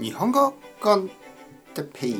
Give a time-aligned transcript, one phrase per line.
[0.00, 1.10] 日本語コン
[1.74, 2.16] テペイ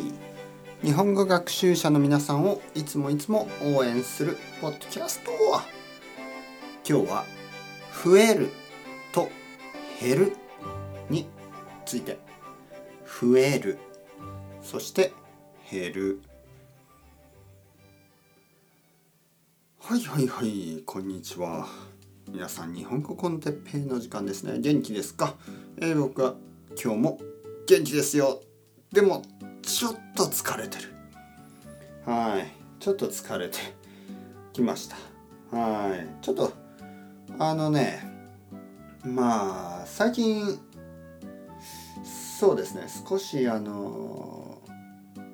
[0.82, 5.30] 日本語学習者の皆さんをいつもいつも応援するポッドキャスト
[6.87, 7.24] 今日は
[8.04, 8.51] 増える
[9.14, 9.30] と
[9.98, 10.37] 減る
[11.08, 11.27] に
[11.87, 12.19] ついて
[13.06, 13.79] 増える
[14.60, 15.15] そして
[15.71, 16.20] 減る。
[19.80, 21.66] はいはいはいこんにちは。
[22.28, 24.59] 皆さん日本語コンテッペイの時間ですね。
[24.59, 25.37] 元気ですか、
[25.78, 26.34] えー、僕は
[26.77, 27.19] 今日も
[27.70, 28.42] 元気ですよ。
[28.92, 29.23] でも
[29.62, 30.92] ちょっと疲れてる。
[32.05, 32.51] はい。
[32.80, 33.59] ちょっと疲れて
[34.52, 34.97] きました。
[35.56, 36.09] はい。
[36.20, 36.52] ちょっと
[37.38, 38.02] あのね
[39.05, 40.59] まあ最近
[42.41, 42.87] そうですね。
[43.09, 44.59] 少しあの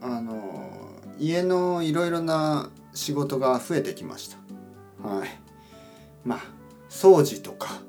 [0.02, 0.70] あの
[1.18, 5.08] 家のいろいろな仕事が増えてきました。
[5.08, 5.28] はい。
[6.22, 6.40] まあ
[6.90, 7.80] 掃除とか、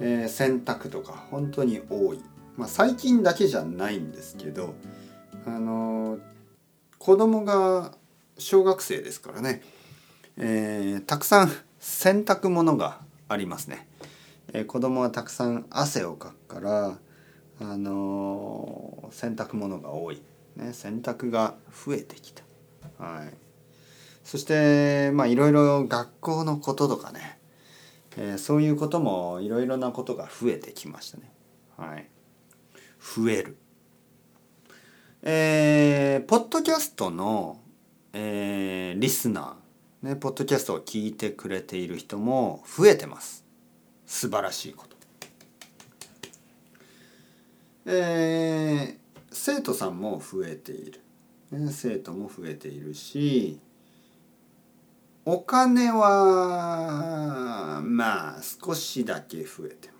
[0.00, 2.22] えー、洗濯とか本当に多い、
[2.56, 4.74] まあ、最近だけじゃないんですけど
[5.46, 6.20] あのー、
[6.98, 7.92] 子供が
[8.38, 9.62] 小学生ですからね、
[10.36, 13.88] えー、たくさん洗濯物がありますね、
[14.52, 16.98] えー、子供はたくさん汗をかくから
[17.60, 20.22] あのー、洗濯物が多い、
[20.56, 21.54] ね、洗濯が
[21.86, 22.42] 増えてきた
[22.98, 23.34] はい
[24.22, 27.38] そしてまあいろいろ学校のこととかね
[28.16, 31.30] えー、そういうこともいろいろなことが増えてきましたね。
[31.76, 32.08] はい。
[33.04, 33.56] 増える。
[35.22, 37.60] えー、ポッドキャストの、
[38.14, 43.44] えー、リスナー、ね、ポッドキャストを聞いてくれている人も増えてます。
[44.06, 44.96] 素晴らしいこと。
[47.86, 48.96] えー、
[49.30, 51.00] 生徒さんも増えている。
[51.50, 53.60] ね、生徒も増えているし、
[55.26, 59.93] お金はまあ少しだけ増えてます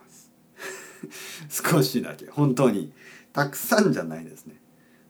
[1.49, 2.27] 少しだけ。
[2.27, 2.93] 本当に
[3.33, 4.57] たくさんじゃないですね。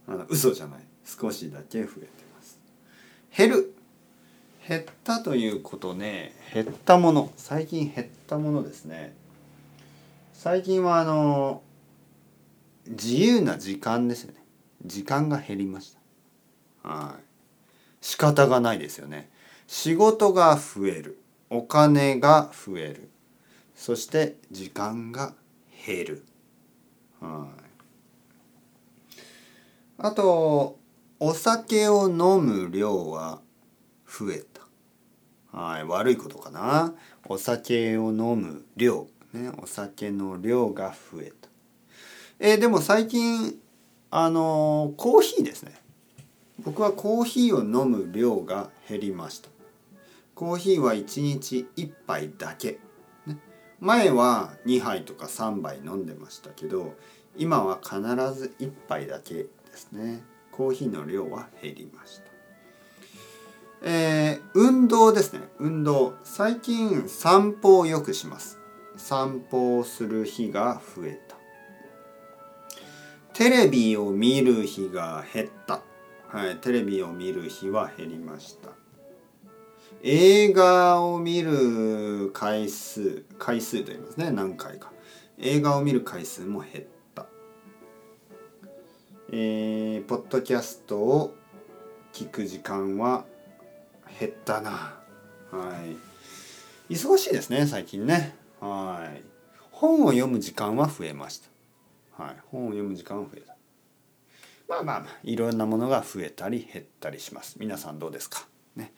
[0.06, 0.80] あの嘘じゃない。
[1.04, 2.58] 少しだけ増えてます。
[3.36, 3.74] 減る。
[4.66, 6.34] 減ったということね。
[6.52, 7.32] 減ったもの。
[7.36, 9.14] 最近減ったものですね。
[10.32, 11.62] 最近はあの
[12.86, 14.42] 自由な時間ですよね。
[14.84, 15.94] 時間が減りまし
[16.82, 16.88] た。
[16.88, 17.24] はい。
[18.00, 19.30] 仕方がないですよね。
[19.66, 21.18] 仕事が増える。
[21.50, 23.10] お金が増える。
[23.74, 25.34] そして時間が
[25.84, 26.24] 減る。
[27.20, 27.64] はい。
[29.98, 30.78] あと
[31.20, 33.40] お酒を飲む量は
[34.06, 34.38] 増え
[35.52, 35.58] た。
[35.58, 35.84] はい。
[35.84, 36.94] 悪いことかな。
[37.26, 39.50] お酒を飲む量ね。
[39.62, 41.48] お酒の量が増えた。
[42.40, 43.58] えー、でも最近
[44.16, 45.72] あのー、コーヒーですね。
[46.60, 49.48] 僕はコーヒーを飲む量が減りました。
[50.36, 52.78] コーヒーは1日1杯だけ、
[53.80, 56.94] 前は2杯とか3杯飲んでましたけど
[57.36, 58.00] 今は必
[58.34, 60.22] ず1杯だけですね。
[60.52, 62.24] コーヒーの量は減りました。
[63.82, 65.40] えー、運動ですね。
[65.58, 66.14] 運動。
[66.22, 68.58] 最近散歩をよくします。
[68.96, 71.36] 散歩をする日が増えた。
[73.32, 75.80] テレビを見る日が減った。
[76.28, 78.70] はいテレビを見る日は減りました。
[80.02, 84.92] 映画を見る回数回数と言いますね何回か。
[85.38, 86.84] 映画を見る回数も減っ
[87.14, 87.26] た。
[89.32, 91.34] えー、ポッドキャストを
[92.12, 93.24] 聞く時間は
[94.20, 94.70] 減ったな。
[95.50, 95.74] は
[96.90, 96.94] い。
[96.94, 98.36] 忙しいですね最近ね。
[98.60, 99.22] はい。
[99.70, 102.22] 本を読む時間は増えました。
[102.22, 102.36] はい。
[102.50, 103.56] 本を読む時間は増えた。
[104.68, 107.56] まあまあまあいろんなものが増えたり減ったりします。
[107.58, 108.46] 皆さんどうですか？
[108.76, 108.92] ね。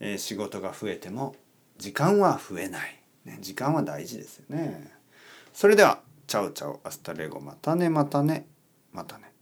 [0.00, 1.34] えー、仕事が増えても
[1.78, 4.92] 時間は増えない、ね、時間は大事ですよね。
[5.52, 8.46] それではチャオチャオアスタレゴまたねまたね
[8.92, 9.32] またね。